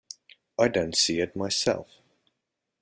[0.57, 2.01] I don't see it myself.